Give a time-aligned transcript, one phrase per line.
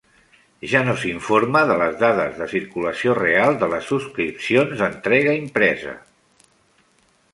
[0.69, 5.95] Ja no s'informa de les dades de circulació real de les subscripcions d'entrega impresa.